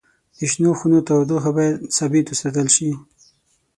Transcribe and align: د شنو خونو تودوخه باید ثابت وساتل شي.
د 0.37 0.39
شنو 0.51 0.69
خونو 0.79 0.97
تودوخه 1.07 1.49
باید 1.57 1.75
ثابت 1.97 2.25
وساتل 2.29 2.67
شي. 2.75 2.89